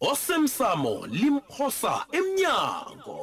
osemsamo 0.00 1.04
limphosa 1.12 1.94
emnyango 2.18 3.20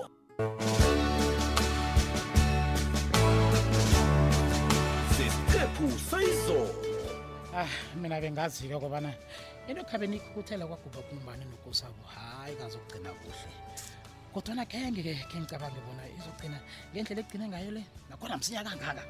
sisiphephu 5.18 5.88
sayizolo 6.10 6.76
ah 7.58 7.68
mina 8.02 8.21
bengazi-ke 8.21 8.78
kobana 8.79 9.10
into 9.68 9.82
khabe 9.90 10.05
nikhuthela 10.05 10.68
kwaguba 10.70 11.02
kumbane 11.10 11.46
nokusabo 11.50 12.02
hayi 12.13 12.54
kazokugcina 12.61 13.09
kuhle 13.21 13.50
kodwana 14.34 14.62
kenge-ke 14.70 15.14
khe 15.30 15.36
ngicabange 15.41 15.82
bona 15.82 16.04
izogcina 16.16 16.57
ngendlela 16.94 17.20
egcine 17.25 17.46
ngayo 17.50 17.71
le 17.73 17.82
nakhona 18.09 18.38
msinya 18.38 18.62
kangaka 18.64 19.04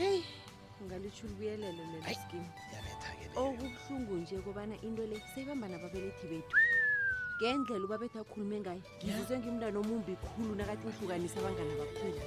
heyi 0.00 0.24
ungalitsho 0.80 1.26
ulibuyelelo 1.28 1.82
lelo 1.92 2.00
skim 2.20 2.44
yabetha-ke 2.72 3.26
okubuhlungu 3.36 4.12
nje 4.16 4.36
kobana 4.40 4.74
into 4.82 5.04
le 5.06 5.16
seyibamba 5.34 5.68
nababelethi 5.68 6.26
bethu 6.30 6.56
ngendlela 7.38 7.84
ubabethe 7.84 8.16
akhulume 8.24 8.56
ngayo 8.64 8.82
ngizuze 9.04 9.34
ngimntana 9.38 9.76
omumbi 9.82 10.12
khulu 10.24 10.52
nakathi 10.56 10.84
uhlukanisa 10.88 11.36
abangana 11.40 11.74
bakhulu 11.80 12.20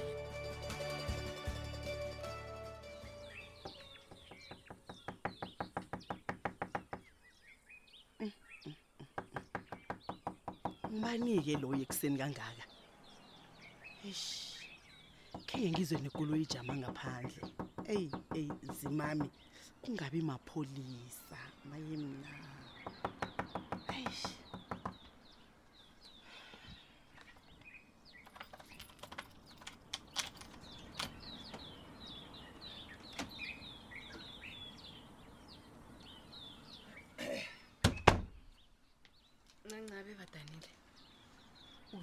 ubani-ke 10.94 11.52
loyo 11.62 11.82
ekuseni 11.84 12.16
kangaka 12.22 12.64
eshi 14.06 14.62
khe 15.48 15.60
ngizwe 15.74 15.98
nekulo 16.04 16.34
ijama 16.44 16.72
ngaphandle 16.80 17.42
eyi 17.94 18.08
eyi 18.38 18.52
zimami 18.78 19.26
kungabi 19.82 20.20
mapholisa 20.30 21.40
maye 21.68 21.94
mnaa 22.02 22.49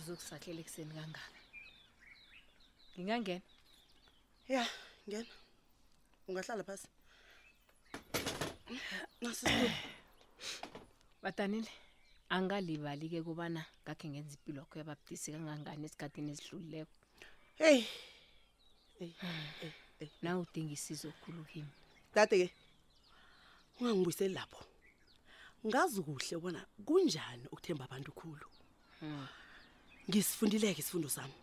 uzokusahlela 0.07 0.59
ekseni 0.61 0.93
kangaka 0.97 1.31
ngingangena 2.95 3.41
ya 4.53 4.63
ngena 5.07 5.33
ungahlala 6.27 6.63
phasi 6.67 6.87
nasisibulo 9.21 9.71
batanile 11.23 11.71
angalibali 12.35 13.05
ke 13.11 13.19
kubana 13.27 13.61
ngakhe 13.83 14.05
ngenza 14.11 14.35
impilo 14.37 14.59
yakho 14.63 14.75
yababudisi 14.81 15.27
kangangani 15.33 15.83
esikhathini 15.87 16.29
esidlulileko 16.33 16.95
hey 17.59 17.79
hey 18.99 19.11
hey, 19.59 19.73
hey. 19.99 20.09
nawe 20.23 20.39
udinga 20.45 20.71
isizo 20.79 21.09
khulu 21.21 21.41
kimi 21.51 21.73
dade 22.15 22.35
ke 22.39 22.53
ungangibuyiseli 23.79 24.33
lapho 24.39 24.61
ngazi 25.67 25.99
kuhle 26.05 26.33
ubona 26.39 26.59
kunjani 26.87 27.43
ukuthemba 27.51 27.83
abantu 27.85 28.11
khulu 28.19 28.47
hmm. 29.01 29.27
ngisifundileke 30.09 30.81
isifundo 30.81 31.09
sami 31.09 31.33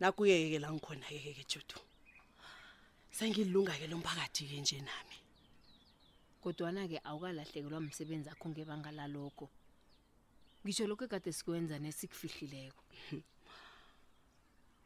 nakuye 0.00 0.50
ke 0.52 0.58
la 0.60 0.68
ngikhona 0.72 1.06
ke 1.08 1.32
ke 1.32 1.44
Judu 1.48 1.80
sengilunga 3.08 3.72
ke 3.72 3.86
lomphakathi 3.88 4.44
ke 4.48 4.56
nje 4.60 4.78
nami 4.84 5.16
kodwana 6.42 6.84
ke 6.88 7.00
awukalahlekelwa 7.08 7.80
umsebenzi 7.80 8.28
akho 8.28 8.46
ngebanga 8.52 8.92
laloko 8.92 9.46
ngisho 10.60 10.84
lokho 10.86 11.08
kade 11.08 11.32
sikwenza 11.32 11.78
nesikufihlileko 11.80 12.82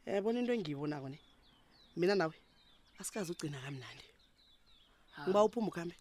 eh 0.07 0.21
bona 0.23 0.39
into 0.39 0.55
engiyibonako 0.55 1.09
ne 1.11 1.19
mina 1.99 2.15
nawe 2.15 2.35
asikazi 2.99 3.31
ugcina 3.31 3.59
kamnandi 3.63 4.07
ngiba 5.27 5.39
uphuma 5.43 5.67
ukhambe 5.67 5.95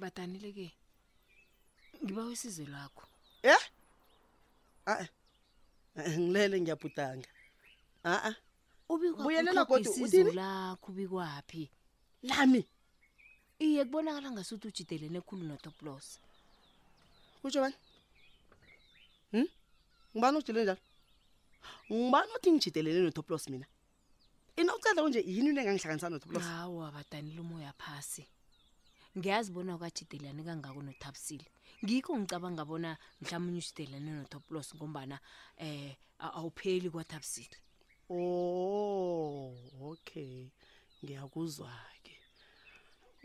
badanile 0.00 0.48
ke 0.56 0.66
ngiba 2.00 2.24
usize 2.32 2.64
lakho 2.72 3.04
eh 3.44 3.60
ai 4.90 5.06
ngilele 6.08 6.56
ngiyabhudanga 6.60 7.28
aa 8.12 8.32
ubuyelela 8.92 9.62
godisizo 9.70 10.20
lakho 10.40 10.86
ubikwaphi 10.92 11.62
lami 12.28 12.62
iye 13.66 13.82
kubonakala 13.86 14.28
ngasuthi 14.34 14.66
ujidelene 14.70 15.16
ekhulu 15.20 15.42
notoplos 15.46 16.06
kutsho 17.40 17.58
bani 17.64 17.76
um 19.34 19.40
hmm? 19.42 19.48
ngibani 20.14 20.36
ujidele 20.38 20.60
njalo 20.64 20.80
ngibani 21.98 22.30
othi 22.36 22.48
ngijidelene 22.54 22.98
notoplos 23.02 23.44
mina 23.52 23.66
ina 24.60 24.70
ucela 24.76 25.00
kunje 25.04 25.20
yini 25.34 25.48
into 25.50 25.60
engangihlanganisa 25.62 26.12
notoplos 26.12 26.44
hawu 26.52 26.76
abadanile 26.88 27.38
umoya 27.46 27.72
phasi 27.82 28.22
ngiyazi 29.16 29.48
bona 29.54 29.72
ukajidelane 29.76 30.40
kangako 30.48 30.80
nothabisile 30.86 31.46
ngikho 31.84 32.12
ngicabanga 32.18 32.64
bona 32.70 32.90
mhlawumbe 33.20 33.48
unye 33.50 33.60
usidelene 33.64 34.10
notoplos 34.14 34.68
ngombana 34.76 35.16
um 35.60 35.90
awupheli 36.18 36.88
kwathabisile 36.92 37.56
o 38.10 38.14
oh, 38.14 39.90
okay 39.90 40.46
ngiyakuzwa-ke 41.02 42.14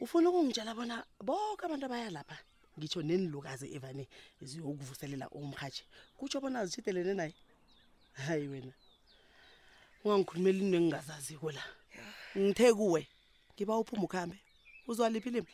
ufuna 0.01 0.29
ukungitshela 0.29 0.73
bona 0.73 1.05
boke 1.21 1.61
abantu 1.65 1.85
abaya 1.85 2.09
lapha 2.09 2.37
ngitsho 2.77 2.99
nenilukazi 3.05 3.65
evane 3.77 4.03
ziyokuvuselela 4.49 5.25
umhatshe 5.37 5.83
kutsho 6.17 6.37
bona 6.41 6.65
zitshidelene 6.65 7.13
naye 7.13 7.35
hayi 8.25 8.47
wena 8.51 8.73
ungangikhulumela 10.01 10.57
into 10.65 10.75
engingazaziko 10.81 11.47
la 11.53 11.63
ngithe 12.41 12.73
kuwe 12.73 13.01
ngiba 13.53 13.73
uphuma 13.81 14.03
ukuhambe 14.09 14.37
uzwaliphi 14.89 15.29
limi 15.29 15.53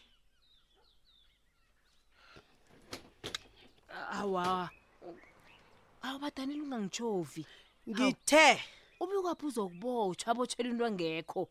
awa 4.13 4.69
awa 6.01 6.19
badanile 6.19 6.61
ungangitshovi 6.61 7.45
ngithe 7.89 8.61
ubekwaphi 8.99 9.45
uzokubotshwa 9.45 10.31
abotshela 10.31 10.69
into 10.69 10.85
angekho 10.85 11.43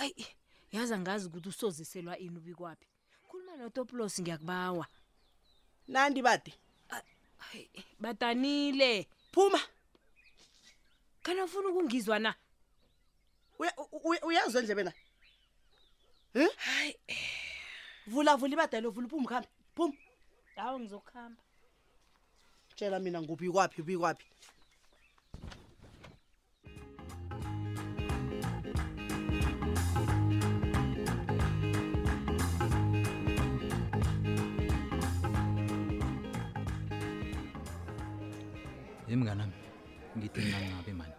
ayi 0.00 0.26
yaza 0.72 0.96
ngazi 0.98 1.24
ukuthi 1.28 1.48
usoziselwa 1.52 2.14
ini 2.24 2.36
ubikwaphi 2.40 2.86
khuluma 3.28 3.52
notopulos 3.60 4.14
ngiyakubawa 4.22 4.86
nandi 5.92 6.20
bade 6.24 6.52
badanile 8.00 9.04
phuma 9.32 9.60
kana 11.22 11.44
ufuna 11.44 11.68
ukungizwa 11.68 12.16
na 12.18 12.30
uyazi 14.24 14.56
endlebe 14.60 14.82
na 14.88 14.92
um 16.34 16.48
hayi 16.56 16.94
vula 18.06 18.36
vula 18.36 18.52
ibadalo 18.54 18.88
vula 18.90 19.06
uphuma 19.06 19.28
khambi 19.28 19.48
phuma 19.76 19.96
hawu 20.60 20.80
ngizokuhamba 20.80 21.42
tshela 22.76 22.98
mina 23.04 23.18
ngubi 23.24 23.48
kwaphi 23.54 23.80
ubi 23.82 23.94
kwaphi 23.98 24.26
imnganami 39.08 39.52
ngithi 40.18 40.40
nangabe 40.40 40.92
mani 40.92 41.14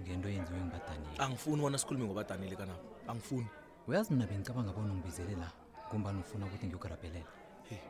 ngento 0.00 0.28
yenziwe 0.28 0.60
ngibadanile 0.60 1.12
angifuni 1.24 1.58
ubona 1.60 1.76
sikhulume 1.80 2.04
ngobadanile 2.06 2.54
kanabo 2.60 2.84
angifuni 3.10 3.46
uyazi 3.88 4.08
mina 4.12 4.26
bengicabanga 4.28 4.72
bona 4.76 4.92
ungibizele 4.94 5.34
la 5.42 5.48
kumbani 5.90 6.18
ufuna 6.24 6.44
ukuthi 6.46 6.64
ngiyogarabhelela 6.66 7.28
hey 7.68 7.82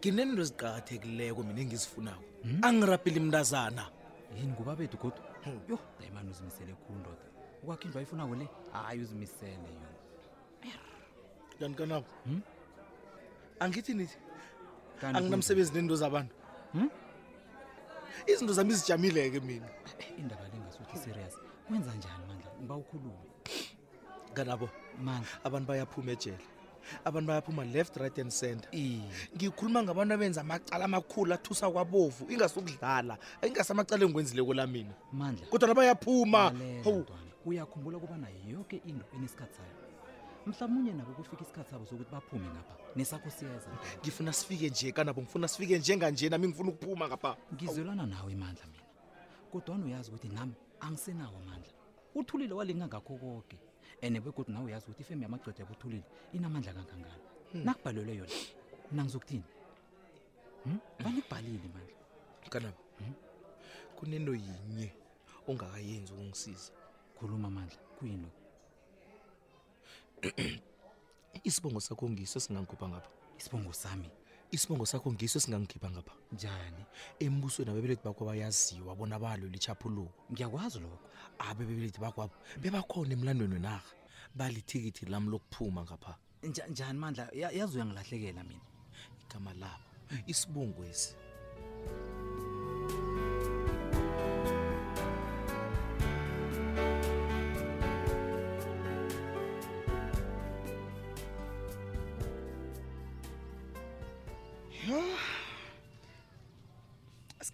nginento 0.00 0.42
eziqakathekileyo 0.44 1.34
mina 1.48 1.60
engizifunako 1.64 2.24
angirabhile 2.66 3.18
mntazana 3.26 3.84
yini 4.36 4.52
nguba 4.52 4.72
bethu 4.78 4.96
kodwa 5.02 5.22
yo 5.70 5.76
dayimani 5.98 6.28
uzimisele 6.34 6.72
khulu 6.82 6.98
ndoda 7.02 7.24
ukwakho 7.62 7.84
indlu 7.86 7.98
ayifunako 8.00 8.32
le 8.40 8.46
hayi 8.74 9.00
uzimisele 9.04 9.68
yo 9.78 9.88
kanti 11.58 11.76
kanabo 11.78 12.06
hmm? 12.26 12.40
angithi 13.64 13.92
nithi 13.98 14.16
anginamsebenzi 15.16 15.70
neento 15.74 15.96
zabantu 16.02 16.34
hmm? 16.74 16.88
izinto 18.30 18.52
zami 18.58 18.70
izijamileke 18.74 19.40
mina 19.48 19.68
eh, 19.88 19.96
eh, 20.02 20.20
indaba 20.20 20.42
le 20.50 20.56
ngasuthi 20.62 20.96
serious 21.04 21.34
kwenza 21.66 21.90
njani 21.98 22.24
mandla 22.28 22.50
ngiba 22.58 22.74
ukhulule 22.82 23.18
kanabo 24.36 24.66
mandla 25.06 25.30
abantu 25.46 25.66
bayaphuma 25.68 26.10
ejele 26.16 26.44
abantu 27.04 27.28
bayaphuma 27.28 27.64
left 27.72 27.96
right 27.96 28.18
and 28.18 28.30
center 28.32 28.68
ngikhuluma 29.36 29.82
ngabantu 29.82 30.14
abenza 30.14 30.40
amacala 30.40 30.84
amakhulu 30.84 31.34
athusa 31.34 31.66
kwabovu 31.70 32.26
ingasukudlala 32.32 33.18
ingasamacala 33.46 34.02
engikwenzileko 34.04 34.54
la 34.54 34.66
mina 34.66 34.94
mandla 35.12 35.46
kodwa 35.50 35.68
nabayaphuma 35.68 36.42
hou 36.84 37.04
uyakhumbula 37.46 37.96
kubana 38.00 38.28
yonke 38.48 38.76
into 38.86 39.04
enesikhathi 39.16 39.56
sayo 39.56 39.70
mhlawumunye 40.46 40.92
nabo 40.92 41.12
kufika 41.12 41.42
isikhathi 41.42 41.70
sabo 41.70 41.84
sokuthi 41.86 42.10
baphume 42.12 42.48
ngapha 42.52 42.74
nesakho 42.96 43.30
siyeza 43.30 43.68
ngifuna 44.02 44.32
sifike 44.32 44.68
nje 44.70 44.92
kanabo 44.92 45.22
ngifuna 45.22 45.48
sifike 45.48 45.78
njenganje 45.78 46.28
nami 46.28 46.48
ngifuna 46.48 46.68
ukuphuma 46.70 47.08
ngapha 47.08 47.36
ngizelwana 47.54 48.06
nawe 48.06 48.34
mandla 48.34 48.66
mina 48.66 48.84
kodwani 49.52 49.84
uyazi 49.84 50.10
ukuthi 50.10 50.28
nami 50.28 50.52
angisenawo 50.80 51.38
mandla 51.48 51.72
uthulile 52.14 52.54
walinga 52.54 52.86
ngakho 52.86 53.14
koke 53.18 53.58
and 54.02 54.20
begodwa 54.20 54.54
nawe 54.54 54.64
uyazi 54.66 54.86
ukuthi 54.86 55.02
ifemi 55.02 55.22
yamagcoda 55.22 55.58
yabuthulile 55.62 56.04
inamandla 56.36 56.72
kangangani 56.74 57.20
hmm. 57.52 57.64
nakubhalelwe 57.66 58.14
yona 58.20 58.32
mina 58.90 59.02
ngizokuthini 59.04 59.44
banikubhalile 61.02 61.58
hmm? 61.66 61.72
manje 61.74 61.94
kanabo 62.52 62.78
hmm? 62.98 63.12
kunento 63.96 64.32
yinye 64.40 64.88
ongakayenzi 65.48 66.10
ukungisiza 66.12 66.72
khuluma 67.18 67.46
amandla 67.48 67.78
kuyini 67.98 68.30
isibongo 71.48 71.80
sakho 71.86 72.04
ngiso 72.10 72.38
singangikupha 72.44 72.86
ngapha 72.88 73.10
isibongo 73.38 73.72
sami 73.72 74.08
isibongo 74.54 74.86
sakho 74.86 75.08
ngiso 75.12 75.38
singangikhipha 75.42 75.88
ngapha 75.92 76.14
njani 76.34 76.82
embusweni 77.24 77.70
abebelethi 77.70 78.04
bakho 78.06 78.22
bayaziwa 78.30 78.92
bona 78.98 79.18
balo 79.24 79.46
lichaphuluko 79.54 80.14
ngiyakwazi 80.32 80.78
lokho 80.82 80.98
abebebelethi 81.46 81.98
bakwabo 82.04 82.34
bebakhona 82.62 83.12
emlandweni 83.16 83.54
wenarha 83.58 83.90
balithikithi 84.38 85.02
lami 85.10 85.28
lokuphuma 85.34 85.80
ngapha 85.86 86.12
njani 86.70 86.98
mandla 87.02 87.22
yazi 87.58 87.74
uyangilahlekela 87.76 88.42
mina 88.48 88.66
igama 89.22 89.50
labo 89.62 89.84
isibongo 90.32 90.80
esi 90.90 91.10
mm 91.14 91.18
-hmm. 91.18 92.23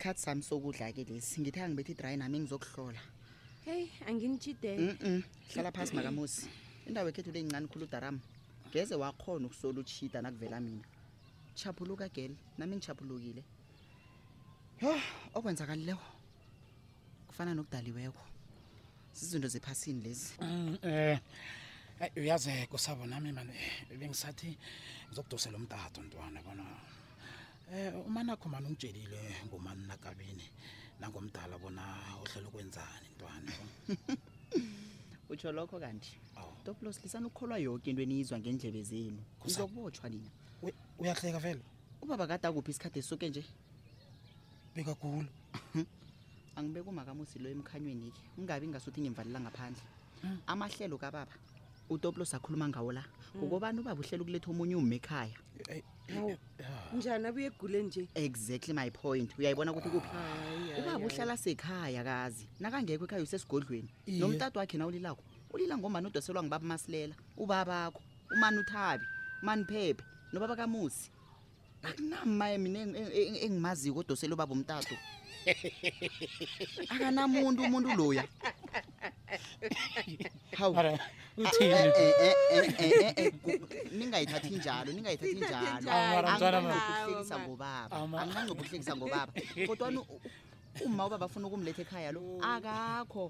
isikhathi 0.00 0.20
sami 0.24 0.40
sokudla-ke 0.42 1.02
lesi 1.12 1.36
ngithe 1.44 1.60
angibethi 1.60 1.92
idry 1.92 2.16
nami 2.16 2.36
engizokuhlola 2.40 3.00
heyi 3.66 3.84
anginitshidele 4.08 4.96
mm 5.04 5.20
hlala 5.54 5.68
phasi 5.76 5.92
makamosi 5.94 6.44
indawo 6.88 7.08
ekhethu 7.12 7.30
le 7.34 7.38
yincane 7.42 7.66
khulu 7.68 7.84
udarama 7.84 8.20
ngeze 8.68 8.94
wakhona 9.02 9.44
ukusola 9.48 9.76
uchida 9.84 10.18
nakuvela 10.24 10.56
mina 10.64 10.84
chaphuluka 11.58 12.06
gel 12.14 12.32
nami 12.58 12.72
ngichaphulukile 12.76 13.42
yho 14.82 14.92
okwenzakalileko 15.36 16.08
kufana 17.28 17.52
nokudaliweko 17.54 18.22
zizinto 19.16 19.48
zephasini 19.52 20.00
lezi 20.04 20.28
um 20.40 20.48
mm, 20.48 20.76
eh, 20.88 21.20
eh, 22.02 22.10
uyazeko 22.16 22.78
sabo 22.78 23.04
nami 23.06 23.32
mani 23.36 23.52
bengisathi 24.00 24.48
ngizokudosela 25.08 25.56
umtato 25.60 26.00
ntwana 26.08 26.40
bona 26.46 26.64
Eh, 27.72 27.92
umanakho 28.06 28.48
mani 28.48 28.66
ungitshelile 28.66 29.20
ngumani 29.46 29.86
nakabini 29.90 30.46
nangomdala 31.00 31.56
bona 31.62 31.82
ohlela 32.22 32.48
ukwenzani 32.50 33.06
ntwana 33.14 33.52
utsho 35.30 35.52
lokho 35.52 35.78
kanti 35.78 36.12
toplos 36.64 36.98
lisani 37.02 37.26
ukukholwa 37.26 37.58
yonke 37.62 37.90
into 37.90 38.02
eniyizwa 38.02 38.38
ngeendlebe 38.42 38.82
zenu 38.82 39.22
izokubotshwa 39.46 40.10
nina 40.10 40.30
uyahleka 40.98 41.38
vele 41.38 41.62
ubaba 42.02 42.26
kade 42.26 42.46
akuphi 42.50 42.70
isikhathi 42.74 42.98
esuke 42.98 43.28
nje 43.30 43.42
bekagulu 44.74 45.28
angibeke 46.58 46.88
umakamusilo 46.90 47.46
emkhanyweni 47.54 48.10
ke 48.10 48.22
ungabi 48.38 48.66
ngasuthi 48.66 48.98
ngimvalela 49.00 49.38
ngaphandle 49.46 49.82
hmm. 50.22 50.38
amahlelo 50.52 50.98
kababa 50.98 51.30
utoplos 51.88 52.34
akhuluma 52.34 52.66
ngawo 52.66 52.90
la 52.98 53.04
hmm. 53.06 53.38
ngokobani 53.38 53.78
ubaba 53.78 54.00
uhlela 54.02 54.22
ukuletha 54.26 54.50
omunye 54.50 54.74
ummekhaya 54.74 55.38
Ah. 56.16 56.96
njani 56.96 57.26
abuye 57.28 57.46
egule 57.46 57.82
nje 57.82 58.08
exactly 58.14 58.72
my 58.74 58.90
point 58.90 59.30
uyayibona 59.38 59.70
ukuthi 59.72 59.88
kuphi 59.88 60.08
ah, 60.08 60.74
ubaba 60.78 61.06
uhlala 61.06 61.36
sekhaya 61.38 62.02
kazi 62.04 62.46
nakangekho 62.60 63.04
ekhaya 63.06 63.22
usesigodlweni 63.22 63.88
nomtata 64.18 64.58
wakhe 64.60 64.76
na 64.78 64.86
ulilakho 64.86 65.22
ulila 65.54 65.74
ngombani 65.78 66.06
odoselwa 66.10 66.42
ngubaba 66.42 66.66
umasilela 66.66 67.14
ubabakho 67.42 68.00
umani 68.34 68.56
uthabi 68.62 69.04
umani 69.42 69.62
phephe 69.70 70.02
nobaba 70.32 70.54
kamusi 70.58 71.06
akunamaye 71.88 72.56
mina 72.58 72.78
engimaziyo 73.46 73.94
odoselwe 74.02 74.34
ubaba 74.34 74.52
umtato 74.54 74.94
akanamuntu 76.92 77.60
umuntu 77.64 77.88
loya 77.98 78.24
hawu 80.58 80.76
uthini 81.36 81.70
eh, 81.70 82.34
eh, 82.50 83.14
eh, 83.16 83.32
ningayithathi 83.98 84.48
njalo 84.58 84.90
ningayithathi 84.96 85.34
njalo 85.42 85.86
anginangokuhlekisa 86.28 87.40
ngobaba 87.44 87.86
anginangokuhlekisa 88.20 88.92
ngobaba 88.96 89.32
kodwani 89.68 89.98
uma 90.84 91.02
ubaba 91.06 91.24
afuna 91.26 91.44
ukumletha 91.48 91.80
ekhaya 91.84 92.10
lo 92.16 92.22
akakho 92.52 93.24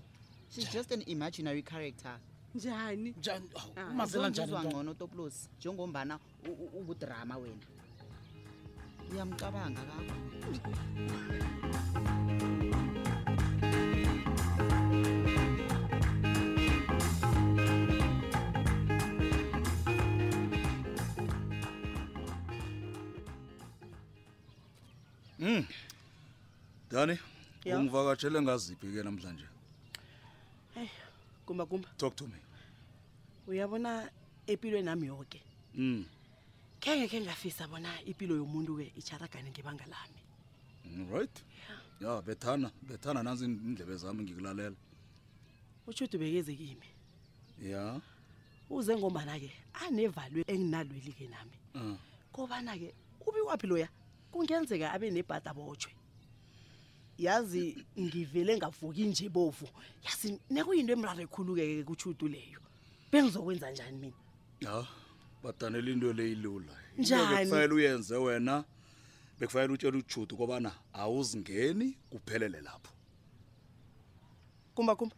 she's 0.52 0.69
just 0.75 0.91
an 0.97 1.02
imaginary 1.14 1.62
character 1.70 2.14
njani 2.58 3.11
njani 3.20 3.46
ah, 3.81 3.87
umazela 3.93 4.26
njani 4.32 4.53
ngcono 4.62 4.93
toplos 5.00 5.37
njengombana 5.58 6.14
ubudrama 6.81 7.35
wena 7.43 7.67
uyamcabanga 9.12 9.82
kakho 9.91 10.70
Mm. 25.40 25.64
Dani, 26.92 27.19
ungivakatshele 27.66 28.42
ngaziphi 28.42 28.92
ke 28.92 29.02
namhlanje? 29.02 29.46
Hey, 30.75 30.84
eh, 30.84 30.90
kumba 31.46 31.64
kumba. 31.64 31.88
Talk 31.96 32.14
to 32.16 32.26
me. 32.26 32.37
Uyabona 33.48 34.10
epilweni 34.46 34.84
nami 34.84 35.06
yonke. 35.06 35.40
Mm. 35.76 36.04
Kenge 36.81 37.08
ke 37.08 37.20
ngafisa 37.25 37.66
bona 37.69 37.88
ipilo 38.06 38.37
yomuntu 38.37 38.81
ke 38.84 38.92
icharagane 39.00 39.48
ngibanga 39.50 39.87
lami. 39.88 40.20
Mm, 40.84 41.10
right? 41.10 41.37
Yeah. 42.00 42.16
Ya, 42.16 42.20
bethana, 42.22 42.70
bethana 42.82 43.22
nanzi 43.22 43.44
indlebe 43.44 43.96
zami 43.96 44.22
ngikulalela. 44.25 44.76
Uchudu 45.86 46.19
bekeze 46.19 46.52
kimi. 46.54 46.86
Ya. 47.64 47.69
Yeah. 47.69 48.00
Uze 48.69 48.93
ngombana 48.94 49.40
ke 49.40 49.48
anevalue 49.72 50.44
enginalweli 50.46 51.12
ke 51.16 51.26
nami. 51.32 51.56
Mm. 51.75 51.96
Ah. 51.96 51.98
Kobana 52.31 52.76
ke 52.76 52.93
ubi 53.26 53.40
wapi 53.40 53.66
loya? 53.66 53.84
ya? 53.84 53.88
kungenzeka 54.32 54.93
abe 54.93 55.11
nebhada 55.11 55.53
botshwe 55.55 55.93
yazi 57.19 57.84
ngivele 57.99 58.56
ngavuki 58.56 59.05
nje 59.10 59.29
bovu 59.29 59.69
yazi 60.06 60.39
nekuyinto 60.51 60.93
emrare 60.96 61.22
ekhulukeke 61.27 61.84
kuchutu 61.89 62.27
leyo 62.32 62.60
bengizokwenza 63.13 63.69
njani 63.70 63.99
mina 64.01 64.19
ya 64.65 64.87
badanela 65.43 65.91
into 65.91 66.13
leyilula 66.15 66.72
njanikufanele 66.96 67.75
uyenze 67.75 68.17
wena 68.17 68.65
bekufanele 69.39 69.75
utshela 69.75 69.99
ujudu 69.99 70.37
kobana 70.39 70.70
awuzingeni 70.94 71.99
kuphelele 72.10 72.60
lapho 72.65 72.93
kumba 74.75 74.94
kumba 74.96 75.17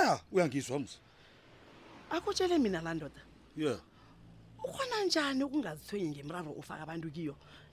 ya 0.00 0.20
uyangizwa 0.32 0.78
mza 0.78 0.96
akutshele 2.14 2.58
mina 2.62 2.80
la 2.80 2.94
ndoda 2.94 3.20
ya 3.56 3.74
ukhona 4.66 5.04
njani 5.04 5.44
ukungazithwenyi 5.44 6.08
ngemraro 6.10 6.50
ofaka 6.58 6.82
abantu 6.82 7.10
kiyo 7.10 7.36
yeah 7.36 7.65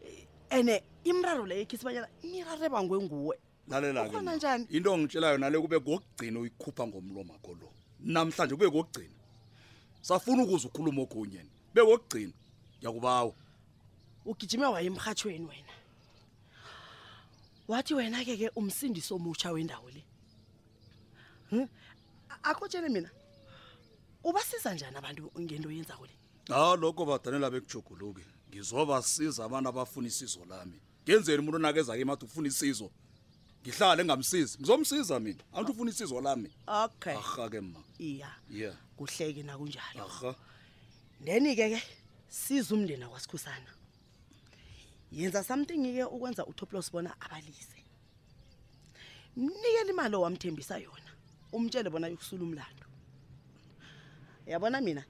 ene 0.53 0.81
imraro 1.03 1.45
leyo 1.49 1.61
ekhisi 1.65 1.83
banyana 1.83 2.07
imirare 2.21 2.69
bangwe 2.69 2.97
nguwe 3.05 3.35
lalelakenanjani 3.67 4.67
into 4.69 4.93
ongitshelayo 4.93 5.37
nale 5.41 5.57
kube 5.57 5.77
kokugcina 5.81 6.37
uyikhupha 6.39 6.83
ngomlomakho 6.87 7.51
lo 7.57 7.67
namhlanje 8.05 8.53
kube 8.53 8.69
kokugcina 8.69 9.17
safuna 10.05 10.45
ukuze 10.45 10.69
ukhuluma 10.69 11.01
okunyeni 11.05 11.49
be 11.73 11.81
kokugcina 11.81 12.33
ngiyakubawo 12.77 13.31
ugijime 14.29 14.65
waye 14.69 14.87
emrhatshweni 14.93 15.45
wena 15.49 15.73
wathi 17.67 17.93
wena 17.97 18.21
ke 18.21 18.37
ke 18.37 18.47
umsindisi 18.53 19.09
omutsha 19.09 19.49
wendawo 19.55 19.89
le 19.89 20.01
hm? 21.49 21.65
akutsheni 22.45 22.89
mina 22.93 23.09
ubasiza 24.21 24.73
njani 24.73 24.97
abantu 25.01 25.33
ngento 25.33 25.71
yenzako 25.73 26.05
le 26.05 26.13
ha 26.53 26.77
lokho 26.77 27.01
badanela 27.09 27.49
bekujuguluke 27.49 28.21
ngizobasiza 28.53 29.45
abantu 29.45 29.69
abafuna 29.69 30.07
isizo 30.07 30.45
lami 30.45 30.77
ngenzeni 31.03 31.39
umuntu 31.41 31.55
onakeza 31.57 31.97
ke 31.97 32.05
mathi 32.05 32.25
ufuna 32.25 32.47
isizo 32.47 32.87
ngihlale 33.63 34.01
engamsizi 34.05 34.55
ngizomsiza 34.61 35.19
mina 35.19 35.41
anti 35.55 35.71
ufuna 35.73 35.89
isizo 35.91 36.21
lami 36.21 36.49
okay 36.67 37.17
aha 37.17 37.49
ke 37.49 37.59
ma 37.61 37.79
iya 37.99 38.29
ye 38.49 38.71
kuhleke 38.97 39.41
nakunjalo 39.43 40.05
aha 40.05 40.35
then-ke 41.25 41.65
ke 41.73 41.81
siza 42.29 42.75
umndeni 42.75 43.03
akwasikhusana 43.03 43.71
yenza 45.11 45.41
somethingi-ke 45.47 46.03
ukwenza 46.13 46.45
utoplos 46.45 46.91
bona 46.91 47.09
abalise 47.25 47.79
mnikela 49.35 49.89
imali 49.91 50.15
owamthembisa 50.15 50.77
yona 50.77 51.11
umtshele 51.55 51.89
bona 51.89 52.05
yokusula 52.07 52.43
umlando 52.45 52.85
yabona 54.45 54.77
mina 54.85 55.03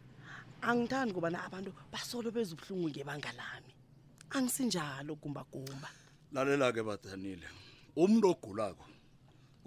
angithandi 0.70 1.12
ngobana 1.14 1.44
abantu 1.46 1.72
basolo 1.92 2.32
bezobuhlungu 2.32 2.88
ngebanga 2.90 3.32
lami 3.40 3.74
angisinjalo 4.36 5.16
gumbagumba 5.22 5.90
lalela-ke 6.34 6.82
badanile 6.84 7.48
umuntu 7.96 8.26
ogulako 8.32 8.86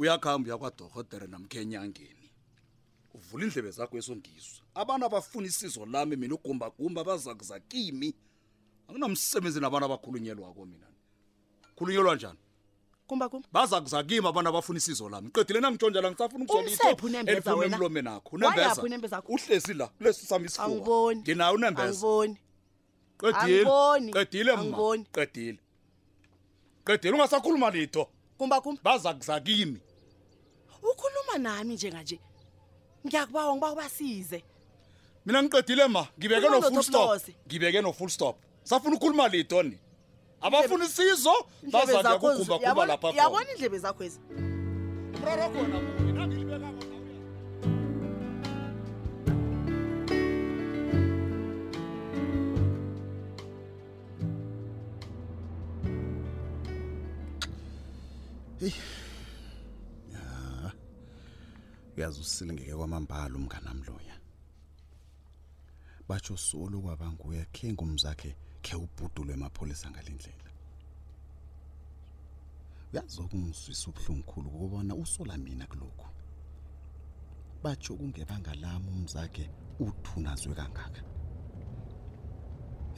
uyakuhamba 0.00 0.46
uyakwadokotere 0.48 1.26
namkhenyangeni 1.28 2.28
uvula 3.12 3.42
indlebe 3.44 3.70
zakho 3.76 3.94
esongizwa 4.00 4.64
abantu 4.74 5.04
abafuna 5.06 5.46
isizo 5.52 5.84
lami 5.84 6.16
mina 6.16 6.34
ugumbagumba 6.36 7.00
bazakuza 7.04 7.60
kimi 7.60 8.08
anginamsebenzi 8.88 9.60
nabantu 9.60 9.86
abakhulunyelwako 9.88 10.62
mina 10.64 10.88
khulunyelwa 11.76 12.16
njani 12.16 12.40
kumba 13.06 13.28
kum 13.28 13.42
baza 13.52 13.80
kuzakima 13.80 14.28
abantu 14.28 14.48
abafuna 14.50 14.78
isizo 14.78 15.08
lami 15.08 15.30
qedile 15.30 15.60
nangitshontsha 15.60 16.00
la 16.00 16.10
ngisafuna 16.10 16.44
ukuzaelifunemlome 16.44 18.02
nakho 18.02 18.38
uhlezi 19.28 19.74
la 19.74 19.86
kulesi 19.88 20.26
sami 20.26 20.46
isifuwa 20.46 21.14
ndinayo 21.14 21.54
unembezaangiboni 21.54 22.36
qedile 24.12 24.12
qedile 24.12 24.56
mma 24.56 24.98
qedile 25.14 25.58
qedile 26.86 27.14
ungasakhuluma 27.14 27.70
litho 27.70 28.08
kumba 28.38 28.60
kum 28.60 28.78
baza 28.84 29.14
kuzakimi 29.14 29.78
ukhuluma 30.78 31.38
nami 31.50 31.74
njenganje 31.74 32.20
ngiyakubawa 33.06 33.54
ngiba 33.56 33.72
ubasize 33.72 34.44
mina 35.26 35.42
ngiqedile 35.42 35.88
ma 35.88 36.06
ngibeke 36.18 36.48
no-full 36.48 36.82
stop 36.82 37.20
ngibeke 37.46 37.80
no-full 37.80 38.08
stop 38.10 38.36
safuna 38.62 38.96
ukhuluma 38.96 39.28
lito 39.28 39.62
ni 39.62 39.78
abafuna 40.44 40.84
isizo 40.86 41.34
bazalya 41.72 42.12
kugumbagumba 42.20 42.82
lapha 42.90 43.08
yabona 43.18 43.48
iindlebe 43.50 43.78
zakho 43.84 44.02
ezi 44.08 44.18
mrarokona 45.20 45.78
Ya. 61.96 62.08
usilingeke 62.12 62.74
kwamambala 62.76 63.34
umnganami 63.36 63.82
loya. 63.88 64.14
batsho 66.08 66.34
solo 66.46 66.78
kwaba 66.84 67.06
nguye 67.14 67.42
khe 67.54 67.66
ngumzakhe 67.74 68.30
khe 68.64 68.74
ubhudulwe 68.84 69.32
emapholisa 69.38 69.86
ngalendlela 69.92 70.50
uyazi 72.92 73.18
okungizwisa 73.24 73.84
ubuhlungu 73.90 74.24
khulu 74.30 74.48
ukubona 74.52 74.92
usola 75.02 75.34
mina 75.44 75.64
kulokhu 75.70 76.06
batsho 77.62 77.90
kungebanga 77.98 78.52
lami 78.62 78.88
umzakhe 78.96 79.44
uthunazwe 79.86 80.52
kangaka 80.60 81.02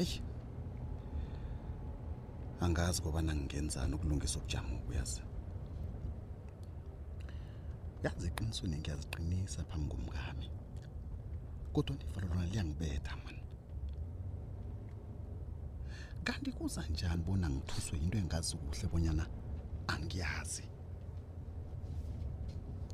eyi 0.02 0.16
angazi 2.64 2.98
kobana 3.04 3.32
ngingenzani 3.34 3.92
ukulungisa 3.96 4.36
ubujamo 4.38 4.74
uyazi 4.90 5.22
yazi 8.04 8.24
eqinisweni 8.30 8.76
ngiyaziqinisa 8.80 9.60
phambi 9.68 9.90
komkami 9.94 10.46
kodwa 11.82 11.96
livalo 12.20 12.28
lona 12.40 12.46
liyangibetha 12.50 13.16
mani 13.16 13.42
kanti 16.24 16.52
kuza 16.52 16.82
njani 16.90 17.22
bona 17.22 17.46
ngithuswe 17.50 17.96
into 17.98 18.18
engazi 18.18 18.56
kuhle 18.56 18.86
bonyana 18.92 19.24
angiyazi 19.86 20.64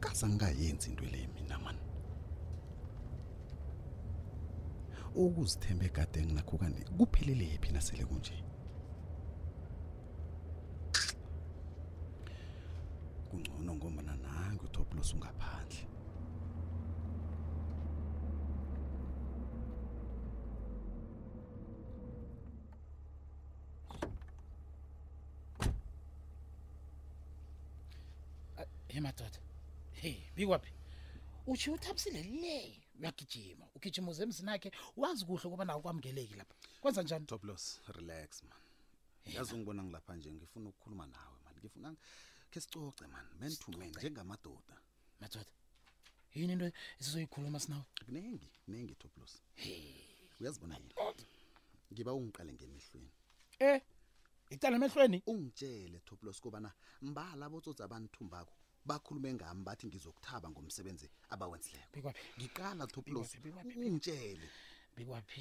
kaza 0.00 0.26
ngingayenzi 0.28 0.90
into 0.90 1.04
le 1.04 1.20
mina 1.34 1.56
mani 1.64 1.82
ukuzithemba 5.16 5.84
egade 5.88 6.18
enginakho 6.20 6.54
kanti 6.62 6.82
kuphelele 6.98 7.46
phi 7.62 7.70
nasele 7.72 8.04
kunje 8.10 8.36
kungcono 13.28 13.70
ngombana 13.78 14.14
nange 14.24 14.62
utoplos 14.68 15.14
ungaphandle 15.14 15.93
hey 28.94 29.00
madoda 29.02 29.38
hey 29.92 30.14
bikwaphi 30.36 30.72
uthi 31.46 31.70
uthapsile 31.70 32.22
le 32.22 32.78
uyagijima 33.00 33.66
ugijima 33.74 34.10
uze 34.10 34.22
emzini 34.22 34.50
yakhe 34.50 34.70
wazi 34.96 35.24
kuhle 35.26 35.44
ukuba 35.48 35.64
nawo 35.64 35.80
kwamukeleki 35.82 36.34
lapha 36.34 36.54
kwenza 36.80 37.02
njani 37.02 37.26
top 37.26 37.44
loss 37.44 37.80
relax 37.88 38.42
man 38.44 38.60
yazi 39.26 39.56
ngibona 39.56 39.82
ngilapha 39.82 40.14
nje 40.16 40.32
ngifuna 40.32 40.68
ukukhuluma 40.70 41.06
nawe 41.06 41.36
man 41.44 41.54
ngifuna 41.58 41.90
ke 42.50 42.60
sicoce 42.62 43.06
man 43.10 43.26
man 43.40 43.50
to 43.58 43.72
man 43.78 43.88
njengamadoda 43.90 44.78
madoda 45.20 45.52
yini 46.34 46.52
into 46.52 46.70
esizoyikhuluma 47.00 47.58
sinawe 47.60 47.84
kunengi 48.06 48.48
nengi 48.68 48.94
top 48.94 49.16
loss 49.18 49.40
hey 49.54 50.28
uyazibona 50.40 50.76
yini 50.78 50.94
ngiba 51.92 52.12
ungiqale 52.14 52.52
ngemehlweni 52.52 53.10
eh 53.58 53.82
icala 54.50 54.76
emehlweni 54.76 55.22
ungitshele 55.26 56.00
top 56.06 56.22
loss 56.22 56.38
kobana 56.40 56.70
mbala 57.02 57.50
botsotsa 57.50 57.84
abantu 57.84 58.10
thumbako 58.16 58.54
bakhulume 58.84 59.32
ngami 59.34 59.62
bathi 59.64 59.86
ngizokuthaba 59.88 60.48
ngomsebenzi 60.52 61.06
abawenzileko 61.32 61.88
bikwaphi 61.94 62.24
ngiqala 62.38 62.84
Thoplos 62.92 63.28
ungitshele 63.68 64.48
bikwaphi 64.96 65.40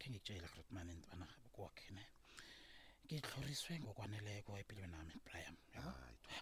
kengitshela 0.00 0.48
Grootman 0.52 0.88
ndibana 0.96 1.26
kwakhe 1.54 1.88
ne 1.96 2.04
ngihloriswe 3.04 3.72
ngokwaneleko 3.84 4.50
empilweni 4.60 4.92
nami 4.92 5.14
Brian 5.26 5.56
yabo 5.74 5.92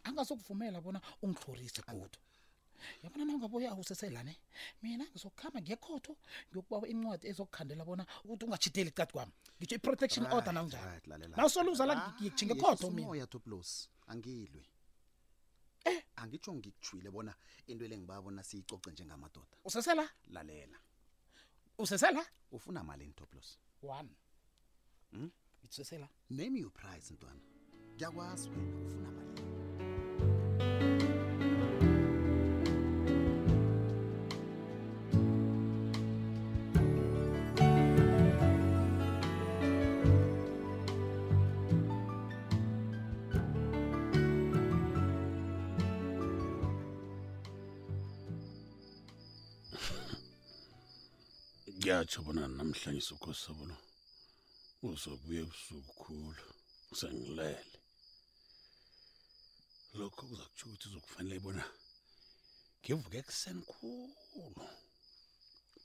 angasokuvumela 0.07 0.79
bona 0.85 1.01
ungihlorise 1.25 1.83
godu 1.91 2.19
yabona 3.03 3.25
nawungabuya 3.27 3.69
awuseselane 3.73 4.33
mina 4.83 5.05
ngizokhamba 5.11 5.59
ngekhotho 5.67 6.13
ngiyokubawa 6.49 6.87
incwadi 6.93 7.25
ezokukhandela 7.31 7.83
bona 7.89 8.03
ukuthi 8.25 8.43
ungachiteli 8.47 8.91
cadi 8.97 9.13
kwami 9.15 9.33
ngitsho 9.59 9.77
iprotection 9.81 10.25
order 10.35 10.53
nawunjani 10.55 11.35
nawusoluza 11.39 11.83
la 11.91 11.95
ngikujinge 11.97 12.55
khotho 12.63 12.87
mina 12.95 13.03
umoya 13.11 13.27
to 13.33 13.39
plus 13.47 13.69
angilwe 14.13 14.63
eh 15.89 16.03
angitsho 16.21 16.51
ngikujwile 16.55 17.11
bona 17.15 17.33
into 17.67 17.87
lengibabona 17.89 18.43
siyicoce 18.49 18.91
njengamadoda 18.91 19.55
usesela 19.69 20.05
lalela 20.35 20.79
usesela 21.83 22.23
ufuna 22.55 22.81
imali 22.83 23.05
ntoplos 23.11 23.49
1 23.83 24.07
hm 25.13 25.29
itsesela 25.65 26.09
name 26.31 26.59
your 26.61 26.73
price 26.73 27.15
ntwana 27.15 27.43
ngiyakwazi 27.95 28.49
wena 28.51 28.79
ufuna 28.87 29.09
imali 29.09 29.26
yatsho 51.97 52.21
bona 52.27 52.43
namhlanje 52.57 53.01
sokhosabulo 53.11 53.77
uzobuya 54.89 55.41
ebusuku 55.45 55.91
khulu 56.01 56.43
sengilele 56.99 57.65
lokho 59.99 60.23
kuzakutsho 60.29 60.65
ukuthi 60.69 60.87
uzokufanele 60.89 61.37
bona 61.45 61.65
ngivuke 62.81 63.17
ekuseni 63.23 63.63
khulu 63.73 64.65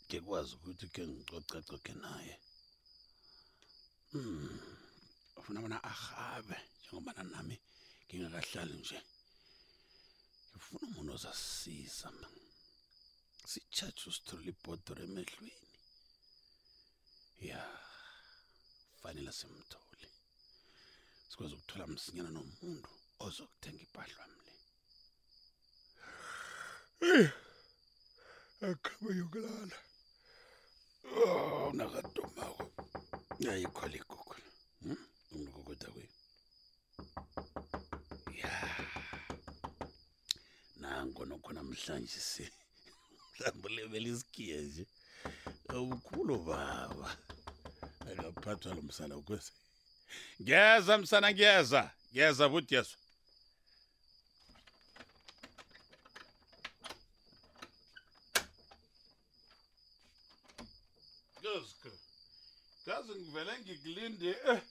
ngikwazi 0.07 0.51
ukuthi 0.57 0.85
ke 0.93 1.01
ngicocacocke 1.11 1.93
naye 2.03 2.35
um 4.15 4.23
hmm, 4.23 4.59
ufuna 5.39 5.59
bona 5.63 5.77
ahabe 5.91 6.55
njengobana 6.79 7.23
nami 7.33 7.55
ngingakahlali 8.05 8.73
nje 8.81 8.97
ngifuna 10.51 10.79
umuntu 10.89 11.11
ozasisiza 11.17 12.07
ma 12.19 12.27
sitshatshe 13.51 14.03
usitholela 14.11 14.49
ibhodoro 14.53 15.01
emehlweni 15.09 15.55
ya 17.41 17.65
fanele 19.03 19.31
simthole 19.31 20.07
sikwazi 21.29 21.53
ukuthola 21.55 21.85
msinyana 21.87 22.29
nomuntu 22.35 22.89
ozokuthenga 23.25 23.83
ipahlwa 23.85 24.25
mle 27.01 27.25
akhabe 28.69 29.09
yokulala 29.19 29.77
oh 31.23 31.69
nakadumako 31.77 32.65
ayikhola 33.51 33.95
igugula 33.99 34.45
hmm? 34.83 35.01
umlukokoda 35.33 35.87
kwenu 35.93 36.17
ya 38.41 38.53
nango 40.81 41.21
nokhona 41.25 41.61
mhlanje 41.63 42.19
se 42.31 42.45
mhlawumbe 43.33 43.67
ulebela 43.71 44.07
isikhiye 44.13 44.55
nje 44.65 44.83
ukhulu 45.79 46.35
baba 46.47 47.09
ngiyaphathwa 48.17 48.75
lo 48.75 48.81
msana 48.81 49.17
ukwese 49.17 49.51
ngeza 50.41 50.97
msana 50.97 51.31
ngeza 51.33 51.91
ngeza 52.15 52.49
buti 52.49 52.75
yeso 52.75 52.97
gezke 61.43 61.91
gaze 62.85 63.11
ngivele 63.19 63.51
ngikulinde 63.59 64.29
eh 64.51 64.61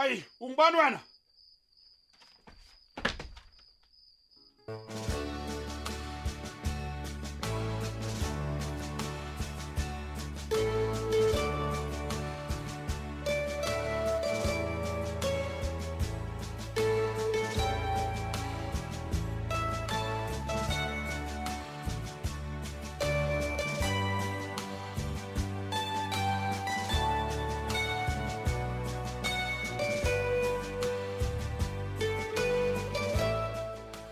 ayi 0.00 0.24
ungibani 0.40 0.76
wena 0.76 1.00